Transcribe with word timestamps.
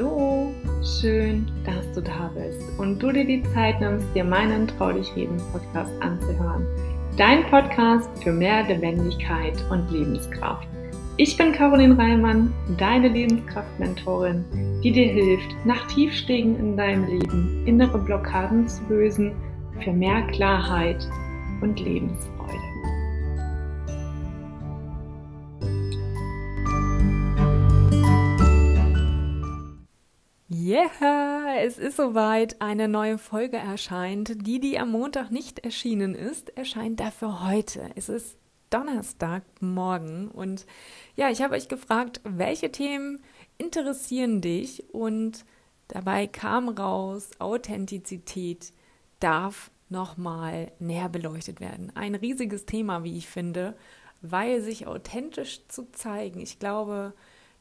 Hallo, 0.00 0.54
schön, 0.82 1.46
dass 1.66 1.92
du 1.92 2.00
da 2.00 2.30
bist 2.34 2.66
und 2.78 3.02
du 3.02 3.12
dir 3.12 3.26
die 3.26 3.42
Zeit 3.52 3.82
nimmst, 3.82 4.06
dir 4.14 4.24
meinen 4.24 4.66
Trau 4.66 4.92
dich 4.92 5.14
reden 5.14 5.36
Podcast 5.52 5.92
anzuhören. 6.00 6.66
Dein 7.18 7.44
Podcast 7.50 8.08
für 8.22 8.32
mehr 8.32 8.62
Lebendigkeit 8.62 9.62
und 9.70 9.90
Lebenskraft. 9.90 10.66
Ich 11.18 11.36
bin 11.36 11.52
Caroline 11.52 11.98
Reimann, 11.98 12.50
deine 12.78 13.08
Lebenskraft-Mentorin, 13.08 14.42
die 14.82 14.90
dir 14.90 15.12
hilft, 15.12 15.54
nach 15.66 15.86
Tiefstegen 15.88 16.58
in 16.58 16.78
deinem 16.78 17.04
Leben 17.04 17.66
innere 17.66 17.98
Blockaden 17.98 18.66
zu 18.66 18.80
lösen 18.88 19.32
für 19.84 19.92
mehr 19.92 20.22
Klarheit 20.28 21.06
und 21.60 21.78
Lebensfreude. 21.78 22.39
Yeah, 30.70 31.56
es 31.58 31.78
ist 31.78 31.96
soweit. 31.96 32.62
Eine 32.62 32.86
neue 32.86 33.18
Folge 33.18 33.56
erscheint. 33.56 34.46
Die, 34.46 34.60
die 34.60 34.78
am 34.78 34.92
Montag 34.92 35.32
nicht 35.32 35.58
erschienen 35.58 36.14
ist, 36.14 36.56
erscheint 36.56 37.00
dafür 37.00 37.44
heute. 37.44 37.90
Es 37.96 38.08
ist 38.08 38.36
Donnerstagmorgen 38.70 40.28
und 40.28 40.66
ja, 41.16 41.28
ich 41.28 41.42
habe 41.42 41.56
euch 41.56 41.66
gefragt, 41.66 42.20
welche 42.22 42.70
Themen 42.70 43.20
interessieren 43.58 44.42
dich 44.42 44.84
und 44.94 45.44
dabei 45.88 46.28
kam 46.28 46.68
raus, 46.68 47.30
Authentizität 47.40 48.72
darf 49.18 49.72
nochmal 49.88 50.70
näher 50.78 51.08
beleuchtet 51.08 51.58
werden. 51.58 51.90
Ein 51.96 52.14
riesiges 52.14 52.64
Thema, 52.64 53.02
wie 53.02 53.18
ich 53.18 53.26
finde, 53.26 53.76
weil 54.22 54.62
sich 54.62 54.86
authentisch 54.86 55.66
zu 55.66 55.90
zeigen, 55.90 56.38
ich 56.38 56.60
glaube, 56.60 57.12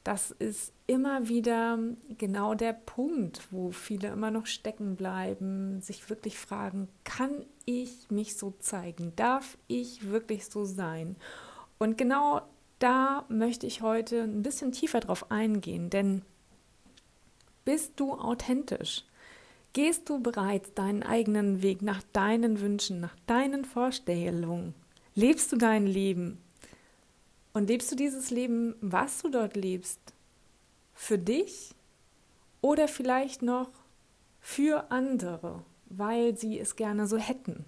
das 0.03 0.31
ist 0.31 0.73
immer 0.87 1.27
wieder 1.27 1.77
genau 2.17 2.53
der 2.53 2.73
Punkt, 2.73 3.41
wo 3.51 3.71
viele 3.71 4.09
immer 4.09 4.31
noch 4.31 4.45
stecken 4.45 4.95
bleiben, 4.95 5.81
sich 5.81 6.09
wirklich 6.09 6.37
fragen, 6.37 6.87
kann 7.03 7.45
ich 7.65 8.09
mich 8.09 8.37
so 8.37 8.53
zeigen? 8.59 9.13
Darf 9.15 9.57
ich 9.67 10.09
wirklich 10.09 10.45
so 10.45 10.65
sein? 10.65 11.15
Und 11.77 11.97
genau 11.97 12.41
da 12.79 13.25
möchte 13.29 13.67
ich 13.67 13.81
heute 13.81 14.23
ein 14.23 14.41
bisschen 14.41 14.71
tiefer 14.71 15.01
drauf 15.01 15.31
eingehen, 15.31 15.89
denn 15.89 16.23
bist 17.65 17.99
du 17.99 18.13
authentisch? 18.13 19.03
Gehst 19.73 20.09
du 20.09 20.19
bereits 20.19 20.73
deinen 20.73 21.03
eigenen 21.03 21.61
Weg 21.61 21.83
nach 21.83 22.01
deinen 22.13 22.61
Wünschen, 22.61 22.99
nach 22.99 23.15
deinen 23.27 23.65
Vorstellungen? 23.65 24.73
Lebst 25.13 25.51
du 25.51 25.57
dein 25.57 25.85
Leben? 25.85 26.41
Und 27.53 27.67
lebst 27.67 27.91
du 27.91 27.95
dieses 27.95 28.29
Leben, 28.29 28.75
was 28.81 29.21
du 29.21 29.29
dort 29.29 29.55
lebst, 29.55 29.99
für 30.93 31.17
dich 31.17 31.73
oder 32.61 32.87
vielleicht 32.87 33.41
noch 33.41 33.69
für 34.39 34.91
andere, 34.91 35.63
weil 35.85 36.37
sie 36.37 36.59
es 36.59 36.75
gerne 36.75 37.07
so 37.07 37.17
hätten? 37.17 37.65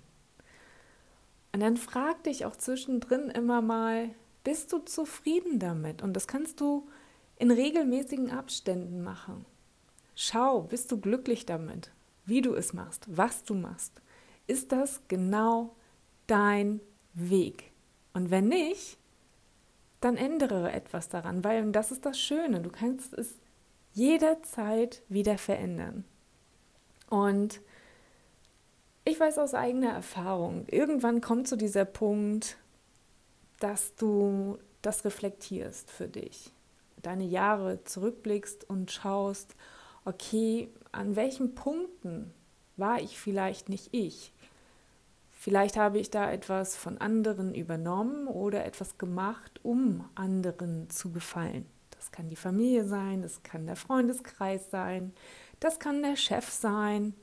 Und 1.54 1.60
dann 1.60 1.78
frag 1.78 2.24
dich 2.24 2.46
auch 2.46 2.56
zwischendrin 2.56 3.30
immer 3.30 3.62
mal, 3.62 4.10
bist 4.44 4.72
du 4.72 4.80
zufrieden 4.80 5.60
damit? 5.60 6.02
Und 6.02 6.14
das 6.14 6.28
kannst 6.28 6.62
du 6.62 6.88
in 7.38 7.52
regelmäßigen 7.52 8.32
Abständen 8.32 9.04
machen. 9.04 9.46
Schau, 10.16 10.62
bist 10.62 10.92
du 10.92 11.00
glücklich 11.00 11.46
damit, 11.46 11.92
wie 12.26 12.42
du 12.42 12.54
es 12.54 12.74
machst, 12.74 13.06
was 13.08 13.44
du 13.44 13.54
machst? 13.54 14.02
Ist 14.48 14.72
das 14.72 15.02
genau 15.08 15.76
dein 16.28 16.80
Weg? 17.14 17.72
Und 18.14 18.30
wenn 18.30 18.48
nicht, 18.48 18.98
dann 20.02 20.18
ändere 20.18 20.72
etwas 20.72 21.10
daran, 21.10 21.44
weil 21.44 21.72
das 21.72 21.92
ist 21.92 22.06
das 22.06 22.20
Schöne, 22.20 22.60
du 22.62 22.70
kannst 22.70 23.14
es 23.14 23.36
jederzeit 23.94 25.02
wieder 25.10 25.38
verändern. 25.38 26.04
Und 27.10 27.62
ich 29.06 29.20
weiß 29.20 29.38
aus 29.38 29.54
eigener 29.54 29.92
Erfahrung, 29.92 30.66
irgendwann 30.68 31.22
kommt 31.22 31.48
zu 31.48 31.56
dieser 31.56 31.86
Punkt, 31.86 32.58
dass 33.60 33.96
du 33.96 34.58
das 34.82 35.06
reflektierst 35.06 35.92
für 35.92 36.08
dich, 36.08 36.52
deine 37.02 37.26
Jahre 37.26 37.84
zurückblickst 37.84 38.70
und 38.70 38.92
schaust, 38.92 39.56
okay, 40.06 40.70
an 40.92 41.16
welchen 41.16 41.54
Punkten 41.54 42.34
war 42.78 43.00
ich 43.02 43.20
vielleicht 43.20 43.70
nicht 43.70 43.90
ich? 43.92 44.34
Vielleicht 45.42 45.76
habe 45.76 45.98
ich 45.98 46.12
da 46.12 46.32
etwas 46.32 46.76
von 46.76 47.00
anderen 47.00 47.56
übernommen 47.56 48.28
oder 48.28 48.64
etwas 48.64 49.00
gemacht, 49.00 49.60
um 49.64 50.08
anderen 50.14 50.88
zu 50.92 51.12
gefallen. 51.12 51.66
Das 51.90 52.12
kann 52.12 52.30
die 52.30 52.36
Familie 52.36 52.86
sein, 52.86 53.24
das 53.24 53.42
kann 53.42 53.66
der 53.66 53.76
Freundeskreis 53.76 54.70
sein, 54.70 55.16
das 55.60 55.80
kann 55.80 56.04
der 56.04 56.16
Chef 56.16 56.48
sein 56.48 57.16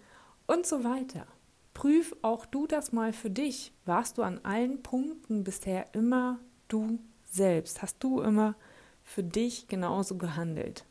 und 0.49 0.67
so 0.67 0.83
weiter. 0.83 1.29
Prüf 1.75 2.13
auch 2.23 2.45
du 2.45 2.67
das 2.67 2.91
mal 2.91 3.13
für 3.13 3.31
dich. 3.31 3.73
Warst 3.85 4.19
du 4.19 4.25
an 4.25 4.41
allen 4.43 4.83
Punkten 4.83 5.45
bisher 5.45 5.87
immer 5.95 6.41
du 6.67 6.99
selbst? 7.31 7.83
Hast 7.83 8.03
du 8.03 8.21
immer 8.21 8.57
für 9.05 9.23
dich 9.23 9.69
genauso 9.69 10.19
gehandelt? 10.19 10.85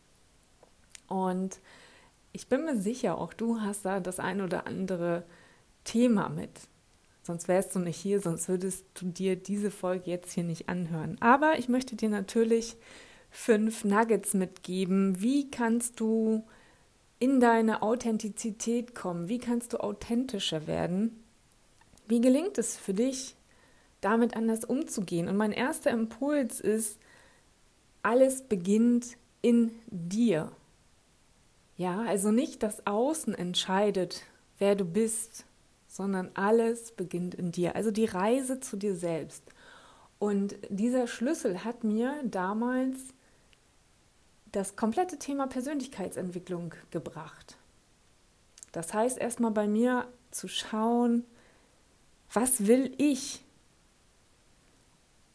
Und 1.10 1.60
ich 2.32 2.48
bin 2.48 2.64
mir 2.64 2.80
sicher, 2.80 3.18
auch 3.18 3.34
du 3.34 3.60
hast 3.60 3.84
da 3.84 4.00
das 4.00 4.18
ein 4.22 4.40
oder 4.40 4.66
andere 4.66 5.26
Thema 5.84 6.30
mit. 6.30 6.70
Sonst 7.28 7.50
wärst 7.50 7.76
du 7.76 7.80
nicht 7.80 7.98
hier, 7.98 8.22
sonst 8.22 8.48
würdest 8.48 8.86
du 8.94 9.08
dir 9.08 9.36
diese 9.36 9.70
Folge 9.70 10.10
jetzt 10.10 10.32
hier 10.32 10.46
nicht 10.46 10.70
anhören. 10.70 11.18
Aber 11.20 11.60
ich 11.60 11.68
möchte 11.68 11.98
dir 11.98 12.08
natürlich 12.08 12.78
fünf 13.30 13.84
Nuggets 13.84 14.34
mitgeben. 14.34 15.22
Wie 15.22 15.52
kannst 15.52 16.00
du 16.00 16.46
in 17.20 17.42
deine 17.42 17.82
Authentizität 17.82 18.96
kommen? 18.96 19.28
Wie 19.28 19.40
kannst 19.40 19.74
du 19.74 19.82
authentischer 19.82 20.68
werden? 20.68 21.22
Wie 22.08 22.22
gelingt 22.22 22.58
es 22.58 22.78
für 22.78 22.94
dich, 22.94 23.36
damit 24.00 24.38
anders 24.38 24.64
umzugehen? 24.64 25.28
Und 25.28 25.36
mein 25.36 25.52
erster 25.52 25.92
Impuls 25.92 26.62
ist, 26.62 26.98
alles 28.04 28.42
beginnt 28.44 29.18
in 29.42 29.72
dir. 29.88 30.54
Ja, 31.76 32.04
also 32.04 32.32
nicht 32.32 32.64
das 32.64 32.88
Außen 32.88 33.36
entscheidet, 33.36 34.24
wer 34.60 34.76
du 34.76 34.86
bist, 34.86 35.44
sondern 35.88 36.32
alles 36.34 36.92
beginnt 36.92 37.36
in 37.36 37.52
dir. 37.52 37.76
Also 37.76 37.92
die 37.92 38.06
Reise 38.06 38.60
zu 38.60 38.78
dir 38.78 38.96
selbst. 38.96 39.44
Und 40.20 40.56
dieser 40.70 41.08
Schlüssel 41.08 41.64
hat 41.64 41.84
mir 41.84 42.16
damals 42.24 42.98
das 44.52 44.76
komplette 44.76 45.18
Thema 45.18 45.48
Persönlichkeitsentwicklung 45.48 46.74
gebracht. 46.92 47.58
Das 48.72 48.94
heißt 48.94 49.18
erstmal 49.18 49.52
bei 49.52 49.68
mir 49.68 50.08
zu 50.32 50.48
schauen, 50.48 51.26
was 52.34 52.68
will 52.68 52.94
ich? 52.98 53.44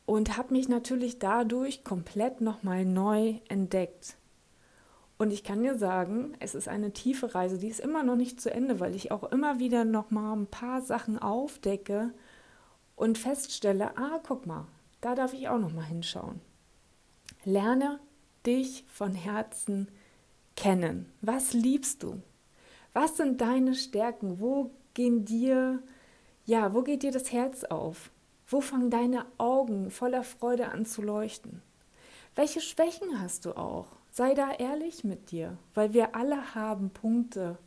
Und 0.04 0.36
habe 0.36 0.52
mich 0.52 0.69
natürlich 0.69 1.19
dadurch 1.19 1.84
komplett 1.84 2.40
nochmal 2.40 2.84
neu 2.84 3.36
entdeckt. 3.48 4.16
Und 5.22 5.32
ich 5.32 5.44
kann 5.44 5.62
dir 5.62 5.78
sagen, 5.78 6.34
es 6.40 6.56
ist 6.56 6.66
eine 6.66 6.92
tiefe 6.92 7.32
Reise, 7.32 7.56
die 7.56 7.68
ist 7.68 7.78
immer 7.78 8.02
noch 8.02 8.16
nicht 8.16 8.40
zu 8.40 8.50
Ende, 8.50 8.80
weil 8.80 8.96
ich 8.96 9.12
auch 9.12 9.22
immer 9.30 9.60
wieder 9.60 9.84
noch 9.84 10.10
mal 10.10 10.32
ein 10.32 10.48
paar 10.48 10.82
Sachen 10.82 11.16
aufdecke 11.16 12.12
und 12.96 13.18
feststelle, 13.18 13.96
ah, 13.96 14.18
guck 14.26 14.46
mal, 14.46 14.66
da 15.00 15.14
darf 15.14 15.32
ich 15.32 15.48
auch 15.48 15.60
noch 15.60 15.72
mal 15.72 15.84
hinschauen. 15.84 16.40
Lerne 17.44 18.00
dich 18.44 18.84
von 18.88 19.14
Herzen 19.14 19.86
kennen. 20.56 21.06
Was 21.20 21.52
liebst 21.52 22.02
du? 22.02 22.20
Was 22.92 23.16
sind 23.16 23.40
deine 23.40 23.76
Stärken? 23.76 24.40
Wo 24.40 24.72
gehen 24.92 25.24
dir 25.24 25.84
ja, 26.46 26.74
wo 26.74 26.82
geht 26.82 27.04
dir 27.04 27.12
das 27.12 27.30
Herz 27.30 27.62
auf? 27.62 28.10
Wo 28.48 28.60
fangen 28.60 28.90
deine 28.90 29.26
Augen 29.38 29.92
voller 29.92 30.25
Freude 30.25 30.72
an 30.72 30.84
zu 30.84 31.00
leuchten? 31.00 31.62
Welche 32.34 32.60
Schwächen 32.60 33.20
hast 33.22 33.44
du 33.44 33.56
auch? 33.56 34.01
Sei 34.12 34.35
da 34.35 34.53
ehrlich 34.53 35.05
mit 35.05 35.31
dir, 35.31 35.56
weil 35.73 35.94
wir 35.94 36.14
alle 36.14 36.55
haben 36.55 36.91
Punkte, 36.91 37.59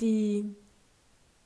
die 0.00 0.54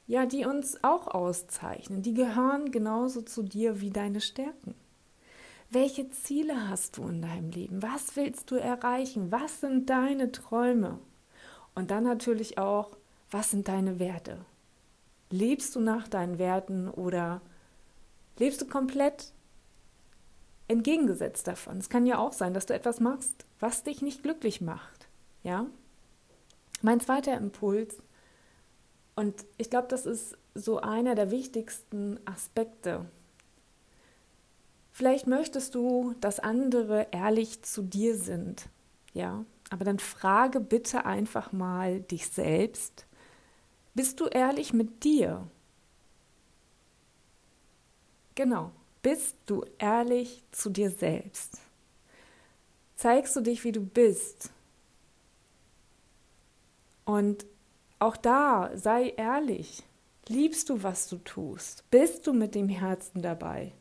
ja, 0.06 0.25
die 0.25 0.44
uns 0.44 0.85
auch 0.85 1.09
auszeichnen. 1.09 2.03
Die 2.03 2.15
gehören 2.15 2.71
genauso 2.71 3.23
zu 3.23 3.43
dir 3.43 3.81
wie 3.81 3.91
deine 3.91 4.21
Stärken. 4.21 4.75
Welche 5.69 6.09
Ziele 6.11 6.69
hast 6.69 6.97
du 6.97 7.09
in 7.09 7.23
deinem 7.23 7.50
Leben? 7.50 7.83
Was 7.83 8.15
willst 8.15 8.50
du 8.53 8.55
erreichen? 8.55 9.33
Was 9.33 9.61
sind 9.61 9.91
deine 9.91 10.31
Träume? 10.31 11.00
Und 11.75 11.91
dann 11.91 12.05
natürlich 12.05 12.56
auch, 12.56 12.97
was 13.31 13.50
sind 13.50 13.67
deine 13.67 13.99
Werte? 13.99 14.38
Lebst 15.31 15.75
du 15.75 15.81
nach 15.81 16.06
deinen 16.06 16.38
Werten 16.38 16.88
oder 16.88 17.41
lebst 18.38 18.61
du 18.61 18.67
komplett 18.67 19.33
entgegengesetzt 20.68 21.46
davon. 21.46 21.78
Es 21.78 21.88
kann 21.88 22.06
ja 22.06 22.18
auch 22.18 22.32
sein, 22.32 22.54
dass 22.54 22.66
du 22.66 22.74
etwas 22.74 23.00
machst, 23.00 23.46
was 23.60 23.84
dich 23.84 24.02
nicht 24.02 24.22
glücklich 24.22 24.60
macht. 24.60 25.08
Ja? 25.42 25.66
Mein 26.82 27.00
zweiter 27.00 27.36
Impuls, 27.36 27.96
und 29.16 29.46
ich 29.56 29.70
glaube, 29.70 29.88
das 29.88 30.04
ist 30.04 30.36
so 30.54 30.78
einer 30.78 31.14
der 31.14 31.30
wichtigsten 31.30 32.20
Aspekte. 32.26 33.06
Vielleicht 34.92 35.26
möchtest 35.26 35.74
du, 35.74 36.14
dass 36.20 36.38
andere 36.38 37.08
ehrlich 37.10 37.62
zu 37.62 37.82
dir 37.82 38.16
sind. 38.16 38.68
Ja, 39.14 39.44
Aber 39.70 39.84
dann 39.84 39.98
frage 39.98 40.60
bitte 40.60 41.06
einfach 41.06 41.50
mal 41.52 42.00
dich 42.00 42.28
selbst, 42.28 43.06
bist 43.94 44.20
du 44.20 44.26
ehrlich 44.26 44.74
mit 44.74 45.02
dir? 45.04 45.48
Genau, 48.34 48.70
bist 49.06 49.37
du 49.47 49.64
ehrlich 49.79 50.43
zu 50.50 50.69
dir 50.69 50.91
selbst? 50.91 51.61
Zeigst 52.97 53.37
du 53.37 53.41
dich, 53.41 53.62
wie 53.62 53.70
du 53.70 53.81
bist? 53.81 54.50
Und 57.05 57.47
auch 58.00 58.17
da 58.17 58.73
sei 58.75 59.11
ehrlich. 59.11 59.85
Liebst 60.26 60.70
du, 60.70 60.82
was 60.82 61.08
du 61.08 61.19
tust? 61.19 61.88
Bist 61.88 62.26
du 62.26 62.32
mit 62.32 62.56
dem 62.56 62.69
Herzen 62.69 63.23
dabei? 63.23 63.75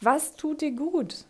Was 0.00 0.34
tut 0.34 0.62
dir 0.62 0.72
gut? 0.72 1.26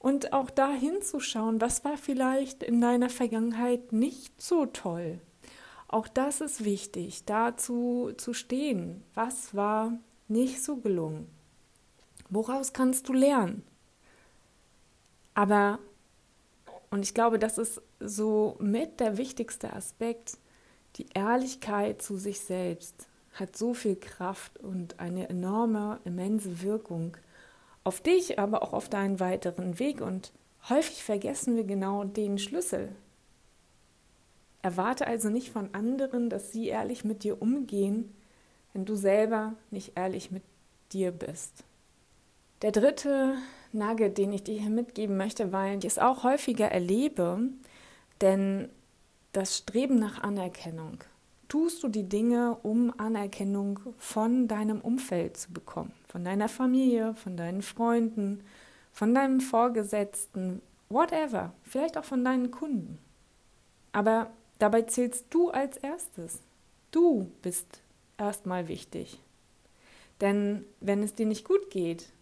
Und 0.00 0.32
auch 0.32 0.50
da 0.50 0.72
hinzuschauen, 0.72 1.60
was 1.60 1.84
war 1.84 1.96
vielleicht 1.96 2.64
in 2.64 2.80
deiner 2.80 3.08
Vergangenheit 3.08 3.92
nicht 3.92 4.42
so 4.42 4.66
toll? 4.66 5.20
Auch 5.86 6.08
das 6.08 6.40
ist 6.40 6.64
wichtig, 6.64 7.24
dazu 7.24 8.10
zu 8.16 8.34
stehen. 8.34 9.04
Was 9.14 9.54
war 9.54 9.96
nicht 10.26 10.60
so 10.60 10.78
gelungen? 10.78 11.28
Woraus 12.30 12.72
kannst 12.72 13.08
du 13.08 13.12
lernen? 13.12 13.62
Aber, 15.34 15.78
und 16.90 17.02
ich 17.02 17.14
glaube, 17.14 17.38
das 17.38 17.58
ist 17.58 17.82
so 17.98 18.56
mit 18.60 19.00
der 19.00 19.16
wichtigste 19.16 19.72
Aspekt, 19.72 20.38
die 20.96 21.06
Ehrlichkeit 21.14 22.02
zu 22.02 22.16
sich 22.16 22.40
selbst 22.40 23.08
hat 23.32 23.56
so 23.56 23.74
viel 23.74 23.96
Kraft 23.96 24.58
und 24.58 24.98
eine 24.98 25.28
enorme, 25.28 26.00
immense 26.04 26.62
Wirkung 26.62 27.16
auf 27.84 28.00
dich, 28.00 28.38
aber 28.38 28.62
auch 28.62 28.72
auf 28.72 28.88
deinen 28.88 29.20
weiteren 29.20 29.78
Weg. 29.78 30.00
Und 30.00 30.32
häufig 30.68 31.04
vergessen 31.04 31.56
wir 31.56 31.64
genau 31.64 32.04
den 32.04 32.38
Schlüssel. 32.38 32.90
Erwarte 34.62 35.06
also 35.06 35.30
nicht 35.30 35.50
von 35.50 35.74
anderen, 35.74 36.28
dass 36.28 36.52
sie 36.52 36.66
ehrlich 36.66 37.04
mit 37.04 37.22
dir 37.24 37.40
umgehen, 37.40 38.14
wenn 38.72 38.84
du 38.84 38.94
selber 38.94 39.54
nicht 39.70 39.96
ehrlich 39.96 40.30
mit 40.30 40.42
dir 40.92 41.12
bist. 41.12 41.64
Der 42.62 42.72
dritte 42.72 43.36
Nugget, 43.72 44.18
den 44.18 44.32
ich 44.32 44.42
dir 44.42 44.60
hier 44.60 44.70
mitgeben 44.70 45.16
möchte, 45.16 45.52
weil 45.52 45.78
ich 45.78 45.84
es 45.86 45.98
auch 45.98 46.24
häufiger 46.24 46.66
erlebe, 46.66 47.40
denn 48.20 48.68
das 49.32 49.56
Streben 49.56 49.98
nach 49.98 50.22
Anerkennung. 50.22 50.98
Tust 51.48 51.82
du 51.82 51.88
die 51.88 52.08
Dinge, 52.08 52.58
um 52.62 52.92
Anerkennung 52.98 53.80
von 53.96 54.46
deinem 54.46 54.80
Umfeld 54.80 55.36
zu 55.36 55.52
bekommen, 55.52 55.92
von 56.08 56.24
deiner 56.24 56.48
Familie, 56.48 57.14
von 57.14 57.36
deinen 57.36 57.62
Freunden, 57.62 58.44
von 58.92 59.14
deinem 59.14 59.40
Vorgesetzten, 59.40 60.60
whatever, 60.90 61.52
vielleicht 61.62 61.96
auch 61.96 62.04
von 62.04 62.24
deinen 62.24 62.50
Kunden. 62.50 62.98
Aber 63.92 64.30
dabei 64.58 64.82
zählst 64.82 65.26
du 65.30 65.50
als 65.50 65.76
erstes. 65.78 66.40
Du 66.90 67.30
bist 67.42 67.80
erstmal 68.18 68.68
wichtig. 68.68 69.18
Denn 70.20 70.64
wenn 70.80 71.02
es 71.02 71.14
dir 71.14 71.26
nicht 71.26 71.46
gut 71.46 71.70
geht, 71.70 72.12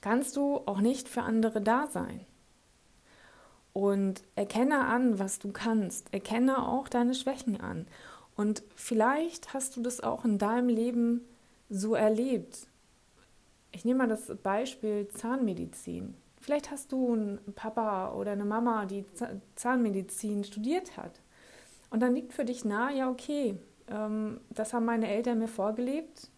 kannst 0.00 0.36
du 0.36 0.58
auch 0.66 0.80
nicht 0.80 1.08
für 1.08 1.22
andere 1.22 1.60
da 1.60 1.86
sein. 1.86 2.24
Und 3.72 4.22
erkenne 4.34 4.86
an, 4.86 5.18
was 5.18 5.38
du 5.38 5.52
kannst. 5.52 6.12
Erkenne 6.12 6.66
auch 6.66 6.88
deine 6.88 7.14
Schwächen 7.14 7.60
an. 7.60 7.86
Und 8.34 8.62
vielleicht 8.74 9.54
hast 9.54 9.76
du 9.76 9.82
das 9.82 10.00
auch 10.00 10.24
in 10.24 10.38
deinem 10.38 10.68
Leben 10.68 11.24
so 11.68 11.94
erlebt. 11.94 12.66
Ich 13.72 13.84
nehme 13.84 13.98
mal 13.98 14.08
das 14.08 14.32
Beispiel 14.42 15.08
Zahnmedizin. 15.08 16.14
Vielleicht 16.40 16.70
hast 16.70 16.90
du 16.90 17.12
einen 17.12 17.38
Papa 17.54 18.12
oder 18.14 18.32
eine 18.32 18.44
Mama, 18.44 18.86
die 18.86 19.04
Zahnmedizin 19.54 20.42
studiert 20.42 20.96
hat. 20.96 21.20
Und 21.90 22.00
dann 22.00 22.14
liegt 22.14 22.32
für 22.32 22.44
dich 22.44 22.64
nahe, 22.64 22.96
ja, 22.96 23.10
okay, 23.10 23.56
ähm, 23.88 24.40
das 24.48 24.72
haben 24.72 24.86
meine 24.86 25.08
Eltern 25.08 25.38
mir 25.38 25.48
vorgelebt 25.48 26.30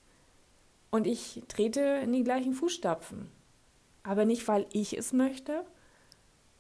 und 0.91 1.07
ich 1.07 1.43
trete 1.49 1.81
in 1.81 2.13
die 2.13 2.25
gleichen 2.25 2.53
Fußstapfen. 2.53 3.29
Aber 4.03 4.25
nicht, 4.25 4.47
weil 4.49 4.67
ich 4.73 4.97
es 4.97 5.13
möchte, 5.13 5.65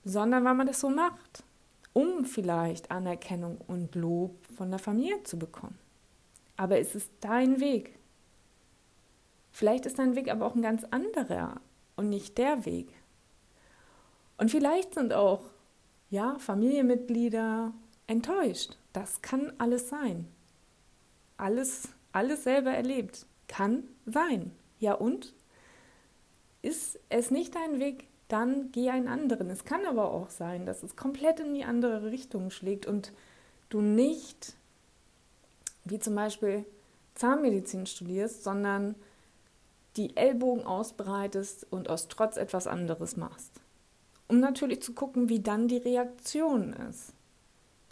sondern 0.05 0.45
weil 0.45 0.55
man 0.55 0.67
das 0.67 0.81
so 0.81 0.89
macht, 0.89 1.45
um 1.93 2.25
vielleicht 2.25 2.91
Anerkennung 2.91 3.59
und 3.67 3.95
Lob 3.95 4.35
von 4.57 4.71
der 4.71 4.79
Familie 4.79 5.23
zu 5.25 5.39
bekommen. 5.39 5.79
Aber 6.57 6.79
es 6.79 6.95
ist 6.95 7.11
dein 7.21 7.61
Weg. 7.61 7.99
Vielleicht 9.51 9.87
ist 9.87 9.99
dein 9.99 10.17
Weg 10.17 10.31
aber 10.31 10.47
auch 10.47 10.55
ein 10.55 10.63
ganz 10.63 10.85
anderer 10.85 11.61
und 11.97 12.09
nicht 12.09 12.39
der 12.39 12.65
Weg. 12.65 12.89
Und 14.39 14.51
vielleicht 14.51 14.95
sind 14.95 15.13
auch 15.13 15.43
ja, 16.11 16.39
Familienmitglieder 16.39 17.73
enttäuscht. 18.07 18.77
Das 18.93 19.23
kann 19.23 19.53
alles 19.59 19.89
sein. 19.89 20.27
Alles, 21.37 21.89
alles 22.13 22.45
selber 22.45 22.71
erlebt. 22.71 23.27
Kann 23.49 23.85
sein. 24.07 24.53
Ja 24.79 24.95
und? 24.95 25.35
Ist 26.63 26.99
es 27.09 27.31
nicht 27.31 27.55
dein 27.55 27.81
Weg, 27.81 28.07
dann 28.29 28.73
geh 28.73 28.89
einen 28.89 29.09
anderen. 29.09 29.51
Es 29.51 29.65
kann 29.65 29.85
aber 29.85 30.11
auch 30.11 30.31
sein, 30.31 30.65
dass 30.65 30.83
es 30.83 30.97
komplett 30.97 31.41
in 31.41 31.55
die 31.55 31.65
andere 31.65 32.11
Richtung 32.11 32.51
schlägt 32.51 32.87
und 32.87 33.13
du 33.69 33.81
nicht, 33.81 34.55
wie 35.85 35.99
zum 35.99 36.15
Beispiel 36.15 36.65
Zahnmedizin 37.15 37.87
studierst, 37.87 38.45
sondern 38.45 38.95
die 39.97 40.17
Ellbogen 40.17 40.65
ausbreitest 40.65 41.67
und 41.71 41.91
aus 41.91 42.09
Trotz 42.09 42.37
etwas 42.37 42.67
anderes 42.67 43.17
machst. 43.17 43.61
Um 44.29 44.41
natürlich 44.41 44.83
zu 44.83 44.95
gucken, 44.95 45.29
wie 45.29 45.41
dann 45.41 45.69
die 45.69 45.77
Reaktion 45.77 46.73
ist. 46.73 47.13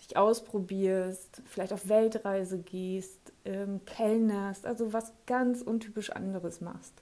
Dich 0.01 0.17
ausprobierst, 0.17 1.43
vielleicht 1.45 1.75
auf 1.75 1.89
Weltreise 1.89 2.59
gehst, 2.59 3.19
ähm, 3.45 3.85
kellnerst, 3.85 4.65
also 4.65 4.95
was 4.95 5.13
ganz 5.27 5.61
untypisch 5.61 6.11
anderes 6.11 6.63
machst. 6.63 6.95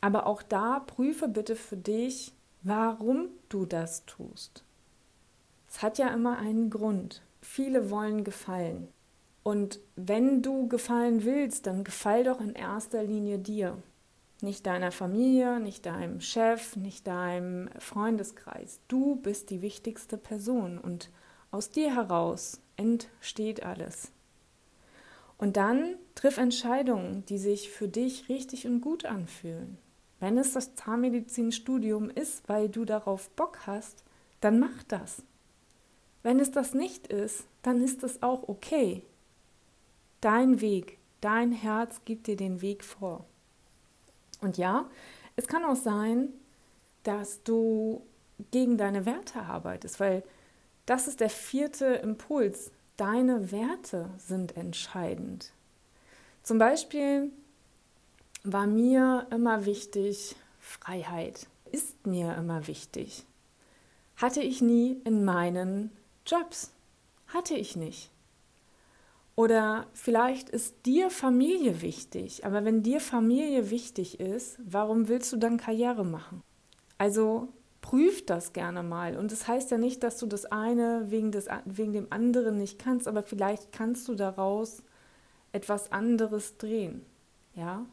Aber 0.00 0.26
auch 0.26 0.42
da 0.42 0.80
prüfe 0.80 1.28
bitte 1.28 1.56
für 1.56 1.76
dich, 1.76 2.32
warum 2.62 3.28
du 3.48 3.66
das 3.66 4.06
tust. 4.06 4.64
Es 5.68 5.82
hat 5.82 5.98
ja 5.98 6.08
immer 6.08 6.38
einen 6.38 6.70
Grund. 6.70 7.22
Viele 7.40 7.90
wollen 7.90 8.24
gefallen. 8.24 8.88
Und 9.42 9.80
wenn 9.96 10.42
du 10.42 10.68
gefallen 10.68 11.24
willst, 11.24 11.66
dann 11.66 11.84
gefall 11.84 12.24
doch 12.24 12.40
in 12.40 12.54
erster 12.54 13.02
Linie 13.02 13.38
dir. 13.38 13.76
Nicht 14.42 14.66
deiner 14.66 14.90
Familie, 14.90 15.60
nicht 15.60 15.86
deinem 15.86 16.20
Chef, 16.20 16.76
nicht 16.76 17.06
deinem 17.06 17.68
Freundeskreis. 17.78 18.80
Du 18.88 19.16
bist 19.16 19.50
die 19.50 19.62
wichtigste 19.62 20.16
Person 20.16 20.78
und 20.78 21.10
aus 21.50 21.70
dir 21.70 21.94
heraus 21.94 22.60
entsteht 22.76 23.62
alles. 23.62 24.12
Und 25.36 25.56
dann 25.56 25.96
triff 26.14 26.36
Entscheidungen, 26.36 27.24
die 27.26 27.38
sich 27.38 27.70
für 27.70 27.88
dich 27.88 28.28
richtig 28.28 28.66
und 28.66 28.80
gut 28.80 29.04
anfühlen. 29.04 29.78
Wenn 30.20 30.38
es 30.38 30.52
das 30.52 30.74
Zahnmedizinstudium 30.74 32.10
ist, 32.10 32.48
weil 32.48 32.68
du 32.68 32.84
darauf 32.84 33.30
Bock 33.30 33.66
hast, 33.66 34.04
dann 34.40 34.60
mach 34.60 34.82
das. 34.84 35.22
Wenn 36.22 36.38
es 36.38 36.50
das 36.50 36.74
nicht 36.74 37.06
ist, 37.06 37.44
dann 37.62 37.82
ist 37.82 38.02
es 38.04 38.22
auch 38.22 38.48
okay. 38.48 39.02
Dein 40.20 40.60
Weg, 40.60 40.98
dein 41.22 41.52
Herz 41.52 42.02
gibt 42.04 42.26
dir 42.26 42.36
den 42.36 42.60
Weg 42.60 42.84
vor. 42.84 43.24
Und 44.42 44.58
ja, 44.58 44.88
es 45.36 45.46
kann 45.46 45.64
auch 45.64 45.76
sein, 45.76 46.28
dass 47.02 47.42
du 47.42 48.02
gegen 48.50 48.76
deine 48.76 49.06
Werte 49.06 49.40
arbeitest, 49.40 50.00
weil 50.00 50.22
das 50.86 51.08
ist 51.08 51.20
der 51.20 51.30
vierte 51.30 51.86
Impuls. 51.86 52.70
Deine 52.96 53.52
Werte 53.52 54.10
sind 54.18 54.56
entscheidend. 54.56 55.52
Zum 56.42 56.58
Beispiel 56.58 57.30
war 58.42 58.66
mir 58.66 59.26
immer 59.30 59.66
wichtig 59.66 60.36
Freiheit. 60.58 61.46
Ist 61.72 62.06
mir 62.06 62.34
immer 62.36 62.66
wichtig. 62.66 63.24
Hatte 64.16 64.42
ich 64.42 64.60
nie 64.60 65.00
in 65.04 65.24
meinen 65.24 65.90
Jobs. 66.26 66.72
Hatte 67.28 67.54
ich 67.54 67.76
nicht. 67.76 68.10
Oder 69.36 69.86
vielleicht 69.94 70.50
ist 70.50 70.84
dir 70.84 71.08
Familie 71.08 71.80
wichtig, 71.80 72.44
aber 72.44 72.64
wenn 72.64 72.82
dir 72.82 73.00
Familie 73.00 73.70
wichtig 73.70 74.20
ist, 74.20 74.58
warum 74.62 75.08
willst 75.08 75.32
du 75.32 75.38
dann 75.38 75.56
Karriere 75.56 76.04
machen? 76.04 76.42
Also 76.98 77.48
prüf 77.80 78.26
das 78.26 78.52
gerne 78.52 78.82
mal. 78.82 79.16
Und 79.16 79.32
das 79.32 79.48
heißt 79.48 79.70
ja 79.70 79.78
nicht, 79.78 80.02
dass 80.02 80.18
du 80.18 80.26
das 80.26 80.44
eine 80.44 81.10
wegen, 81.10 81.32
des, 81.32 81.46
wegen 81.64 81.92
dem 81.92 82.08
anderen 82.10 82.58
nicht 82.58 82.78
kannst, 82.78 83.08
aber 83.08 83.22
vielleicht 83.22 83.72
kannst 83.72 84.08
du 84.08 84.14
daraus 84.14 84.82
etwas 85.52 85.90
anderes 85.90 86.58
drehen. 86.58 87.06
Ja, 87.54 87.86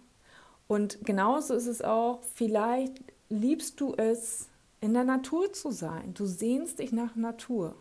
und 0.68 1.00
genauso 1.04 1.54
ist 1.54 1.68
es 1.68 1.82
auch, 1.82 2.22
vielleicht 2.36 3.02
liebst 3.30 3.80
du 3.80 3.94
es, 3.96 4.48
in 4.80 4.94
der 4.94 5.04
Natur 5.04 5.52
zu 5.54 5.72
sein. 5.72 6.14
Du 6.14 6.26
sehnst 6.26 6.80
dich 6.80 6.92
nach 6.92 7.16
Natur, 7.16 7.76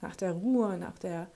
nach 0.00 0.16
der 0.16 0.32
Ruhe, 0.32 0.78
nach, 0.78 0.98
der, 0.98 1.28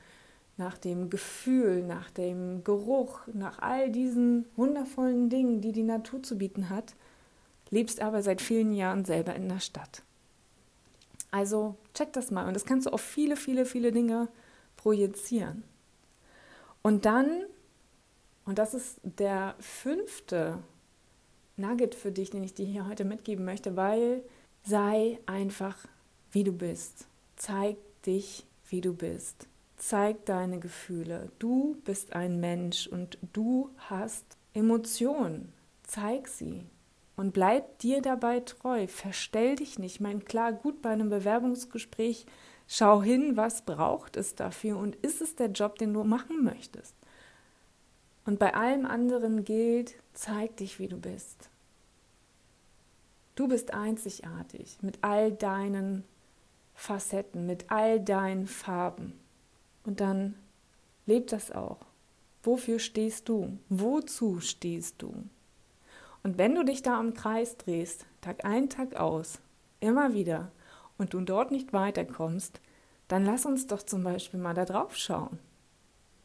nach 0.56 0.78
dem 0.78 1.10
Gefühl, 1.10 1.82
nach 1.82 2.10
dem 2.10 2.64
Geruch, 2.64 3.20
nach 3.32 3.58
all 3.60 3.90
diesen 3.90 4.46
wundervollen 4.56 5.28
Dingen, 5.28 5.60
die 5.60 5.72
die 5.72 5.82
Natur 5.82 6.22
zu 6.22 6.38
bieten 6.38 6.70
hat, 6.70 6.94
lebst 7.70 8.00
aber 8.00 8.22
seit 8.22 8.40
vielen 8.40 8.72
Jahren 8.72 9.04
selber 9.04 9.34
in 9.34 9.48
der 9.48 9.60
Stadt. 9.60 10.02
Also 11.30 11.76
check 11.94 12.12
das 12.12 12.30
mal 12.30 12.46
und 12.46 12.54
das 12.54 12.64
kannst 12.64 12.86
du 12.86 12.90
auf 12.90 13.00
viele, 13.00 13.36
viele, 13.36 13.64
viele 13.64 13.92
Dinge 13.92 14.28
projizieren. 14.76 15.64
Und 16.82 17.04
dann, 17.06 17.44
und 18.44 18.58
das 18.58 18.74
ist 18.74 18.98
der 19.02 19.54
fünfte 19.58 20.58
Nugget 21.62 21.94
für 21.94 22.12
dich, 22.12 22.30
den 22.30 22.42
ich 22.42 22.54
dir 22.54 22.66
hier 22.66 22.88
heute 22.88 23.04
mitgeben 23.04 23.44
möchte, 23.44 23.76
weil 23.76 24.22
sei 24.64 25.18
einfach, 25.26 25.78
wie 26.32 26.44
du 26.44 26.52
bist. 26.52 27.06
Zeig 27.36 27.76
dich, 28.04 28.44
wie 28.68 28.80
du 28.80 28.92
bist. 28.92 29.46
Zeig 29.76 30.26
deine 30.26 30.58
Gefühle. 30.58 31.30
Du 31.38 31.76
bist 31.84 32.14
ein 32.14 32.40
Mensch 32.40 32.86
und 32.86 33.16
du 33.32 33.70
hast 33.78 34.24
Emotionen. 34.54 35.52
Zeig 35.84 36.28
sie. 36.28 36.66
Und 37.16 37.32
bleib 37.32 37.78
dir 37.78 38.02
dabei 38.02 38.40
treu. 38.40 38.86
Verstell 38.86 39.56
dich 39.56 39.78
nicht. 39.78 39.96
Ich 39.96 40.00
meine, 40.00 40.20
klar, 40.20 40.52
gut 40.52 40.82
bei 40.82 40.90
einem 40.90 41.10
Bewerbungsgespräch, 41.10 42.26
schau 42.66 43.02
hin, 43.02 43.36
was 43.36 43.62
braucht 43.62 44.16
es 44.16 44.34
dafür 44.34 44.78
und 44.78 44.96
ist 44.96 45.20
es 45.20 45.36
der 45.36 45.48
Job, 45.48 45.78
den 45.78 45.92
du 45.92 46.04
machen 46.04 46.42
möchtest. 46.42 46.94
Und 48.24 48.38
bei 48.38 48.54
allem 48.54 48.86
anderen 48.86 49.44
gilt, 49.44 49.94
zeig 50.14 50.56
dich, 50.56 50.78
wie 50.78 50.88
du 50.88 50.98
bist. 50.98 51.50
Du 53.34 53.48
bist 53.48 53.72
einzigartig 53.72 54.78
mit 54.82 54.98
all 55.02 55.32
deinen 55.32 56.04
Facetten, 56.74 57.46
mit 57.46 57.70
all 57.70 58.00
deinen 58.00 58.46
Farben. 58.46 59.18
Und 59.84 60.00
dann 60.00 60.34
leb 61.06 61.28
das 61.28 61.50
auch. 61.50 61.78
Wofür 62.42 62.78
stehst 62.78 63.28
du? 63.28 63.58
Wozu 63.68 64.40
stehst 64.40 65.00
du? 65.00 65.14
Und 66.22 66.38
wenn 66.38 66.54
du 66.54 66.64
dich 66.64 66.82
da 66.82 67.00
im 67.00 67.14
Kreis 67.14 67.56
drehst, 67.56 68.06
Tag 68.20 68.44
ein, 68.44 68.68
Tag 68.68 68.96
aus, 68.96 69.40
immer 69.80 70.14
wieder, 70.14 70.52
und 70.98 71.14
du 71.14 71.20
dort 71.20 71.50
nicht 71.50 71.72
weiterkommst, 71.72 72.60
dann 73.08 73.24
lass 73.24 73.44
uns 73.44 73.66
doch 73.66 73.82
zum 73.82 74.04
Beispiel 74.04 74.38
mal 74.38 74.54
da 74.54 74.64
drauf 74.64 74.96
schauen. 74.96 75.38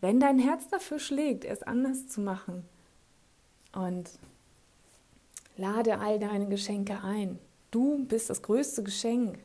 Wenn 0.02 0.20
dein 0.20 0.38
Herz 0.38 0.68
dafür 0.68 1.00
schlägt, 1.00 1.44
es 1.44 1.64
anders 1.64 2.08
zu 2.08 2.22
machen 2.22 2.64
und 3.74 4.10
lade 5.58 6.00
all 6.00 6.20
deine 6.20 6.48
Geschenke 6.48 7.04
ein. 7.04 7.40
Du 7.72 8.06
bist 8.06 8.30
das 8.30 8.42
größte 8.42 8.84
Geschenk. 8.84 9.40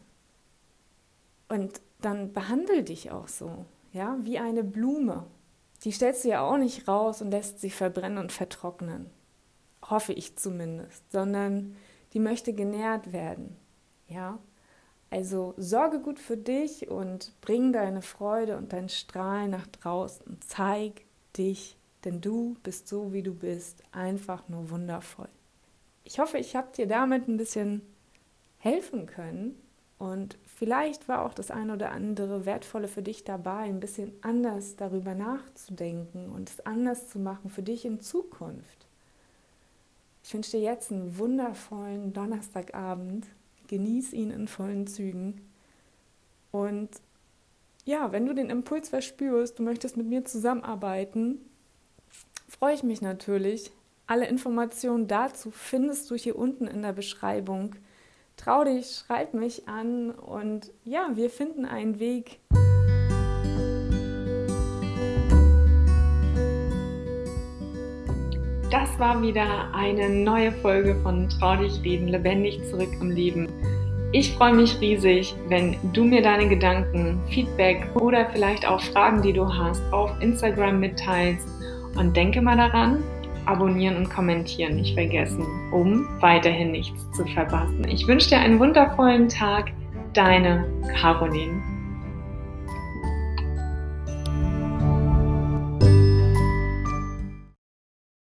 Und 1.49 1.81
dann 2.01 2.33
behandle 2.33 2.83
dich 2.83 3.11
auch 3.11 3.29
so, 3.29 3.67
ja, 3.93 4.17
wie 4.23 4.39
eine 4.39 4.65
Blume. 4.65 5.27
Die 5.85 5.93
stellst 5.93 6.25
du 6.25 6.29
ja 6.29 6.43
auch 6.43 6.57
nicht 6.57 6.87
raus 6.87 7.23
und 7.23 7.31
lässt 7.31 7.61
sie 7.61 7.71
verbrennen 7.71 8.19
und 8.19 8.33
vertrocknen. 8.33 9.11
Hoffe 9.85 10.13
ich 10.13 10.37
zumindest, 10.37 11.11
sondern 11.11 11.77
die 12.13 12.21
möchte 12.21 12.53
genährt 12.53 13.13
werden, 13.13 13.57
ja. 14.07 14.39
Also 15.11 15.53
sorge 15.59 16.01
gut 16.01 16.19
für 16.19 16.39
dich 16.39 16.89
und 16.89 17.39
bring 17.43 17.73
deine 17.75 18.01
Freude 18.01 18.57
und 18.57 18.73
dein 18.73 18.89
Strahlen 18.89 19.51
nach 19.51 19.67
draußen. 19.67 20.39
Zeig 20.41 21.05
dich, 21.37 21.77
denn 22.05 22.23
du 22.23 22.57
bist 22.63 22.89
so, 22.89 23.13
wie 23.13 23.23
du 23.23 23.35
bist, 23.35 23.83
einfach 23.93 24.49
nur 24.49 24.71
wundervoll. 24.71 25.29
Ich 26.05 26.19
hoffe, 26.19 26.39
ich 26.39 26.57
habe 26.57 26.69
dir 26.77 26.87
damit 26.87 27.29
ein 27.29 27.37
bisschen 27.37 27.83
helfen 28.59 29.07
können 29.07 29.61
und 29.99 30.37
vielleicht 30.47 31.09
war 31.09 31.25
auch 31.25 31.35
das 31.35 31.51
eine 31.51 31.75
oder 31.75 31.93
andere 31.93 32.45
Wertvolle 32.45 32.89
für 32.89 33.03
dich 33.03 33.25
dabei, 33.25 33.65
ein 33.65 33.81
bisschen 33.81 34.13
anders 34.23 34.77
darüber 34.77 35.15
nachzudenken 35.15 36.31
und 36.31 36.49
es 36.49 36.67
anders 36.67 37.09
zu 37.09 37.19
machen 37.19 37.51
für 37.51 37.63
dich 37.63 37.85
in 37.85 38.01
Zukunft. 38.01 38.87
Ich 40.25 40.35
wünsche 40.35 40.53
dir 40.53 40.61
jetzt 40.61 40.93
einen 40.93 41.19
wundervollen 41.19 42.13
Donnerstagabend 42.13 43.27
genieß 43.73 44.13
ihn 44.13 44.31
in 44.31 44.49
vollen 44.49 44.87
Zügen. 44.87 45.41
Und 46.51 46.91
ja, 47.87 48.13
wenn 48.13 48.27
du 48.27 48.35
den 48.35 48.51
Impuls 48.51 48.91
verspürst, 48.91 49.59
du 49.59 49.63
möchtest 49.63 49.97
mit 49.97 50.07
mir 50.07 50.27
zusammenarbeiten, 50.27 51.41
freue 52.49 52.75
ich 52.75 52.83
mich 52.83 53.01
natürlich. 53.01 53.71
Alle 54.13 54.27
Informationen 54.27 55.09
dazu 55.09 55.51
findest 55.51 56.11
du 56.11 56.17
hier 56.17 56.37
unten 56.37 56.67
in 56.67 56.83
der 56.83 56.93
Beschreibung. 56.93 57.77
Trau 58.37 58.63
dich, 58.63 59.03
schreib 59.07 59.33
mich 59.33 59.67
an 59.69 60.11
und 60.11 60.71
ja, 60.85 61.09
wir 61.15 61.31
finden 61.31 61.65
einen 61.65 61.99
Weg. 61.99 62.39
Das 68.71 68.99
war 68.99 69.23
wieder 69.23 69.73
eine 69.75 70.11
neue 70.11 70.53
Folge 70.61 70.95
von 71.03 71.31
Trau 71.31 71.57
dich 71.57 71.83
reden, 71.83 72.09
lebendig 72.09 72.61
zurück 72.69 72.91
im 73.01 73.13
Leben. 73.13 73.49
Ich 74.13 74.35
freue 74.35 74.53
mich 74.53 74.79
riesig, 74.79 75.35
wenn 75.49 75.79
du 75.95 76.05
mir 76.05 76.21
deine 76.21 76.51
Gedanken, 76.51 77.19
Feedback 77.31 77.89
oder 77.99 78.29
vielleicht 78.29 78.69
auch 78.69 78.83
Fragen, 78.83 79.23
die 79.23 79.33
du 79.33 79.49
hast, 79.51 79.81
auf 79.91 80.11
Instagram 80.21 80.81
mitteilst. 80.81 81.49
Und 81.97 82.15
denke 82.15 82.43
mal 82.43 82.59
daran, 82.59 83.03
abonnieren 83.47 83.97
und 83.97 84.11
kommentieren 84.11 84.77
nicht 84.77 84.95
vergessen, 84.95 85.45
um 85.71 86.07
weiterhin 86.21 86.73
nichts 86.73 87.11
zu 87.13 87.25
verpassen. 87.27 87.87
Ich 87.89 88.07
wünsche 88.07 88.31
dir 88.31 88.39
einen 88.39 88.59
wundervollen 88.59 89.29
Tag. 89.29 89.73
Deine 90.15 90.67
Caroline. 91.01 91.72